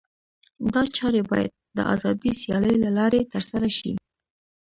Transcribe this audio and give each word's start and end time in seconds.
دا 0.73 0.81
چارې 0.97 1.21
باید 1.31 1.51
د 1.77 1.79
آزادې 1.93 2.31
سیالۍ 2.41 2.75
له 2.83 2.89
لارې 2.97 3.21
ترسره 3.33 3.69
شي. 3.77 3.91